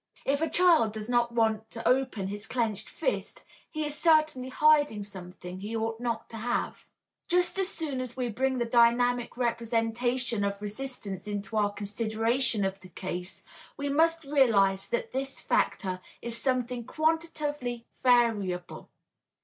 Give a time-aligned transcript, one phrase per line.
[0.25, 5.03] If a child does not want to open his clenched fist, he is certainly hiding
[5.03, 6.87] something he ought not to have.
[7.27, 12.79] Just as soon as we bring the dynamic representation of resistance into our consideration of
[12.79, 13.43] the case,
[13.77, 18.89] we must realize that this factor is something quantitatively variable.